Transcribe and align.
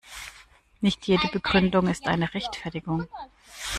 Nicht 0.79 1.05
jede 1.07 1.27
Begründung 1.27 1.85
ist 1.87 2.07
eine 2.07 2.33
Rechtfertigung. 2.33 3.07